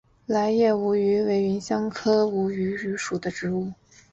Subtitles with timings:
[0.27, 3.71] 楝叶吴萸为芸香科吴茱萸属的植物。